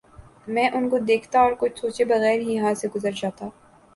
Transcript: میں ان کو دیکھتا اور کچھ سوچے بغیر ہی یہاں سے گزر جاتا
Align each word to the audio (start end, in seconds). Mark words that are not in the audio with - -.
میں 0.47 0.67
ان 0.69 0.87
کو 0.89 0.99
دیکھتا 1.01 1.39
اور 1.39 1.51
کچھ 1.59 1.79
سوچے 1.81 2.05
بغیر 2.05 2.39
ہی 2.39 2.53
یہاں 2.53 2.73
سے 2.73 2.87
گزر 2.95 3.11
جاتا 3.15 3.47